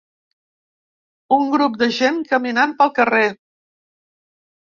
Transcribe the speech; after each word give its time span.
un 1.35 1.51
grup 1.55 1.75
de 1.81 1.89
gent 1.97 2.17
caminant 2.31 2.73
pel 2.79 2.91
carrer 2.97 3.29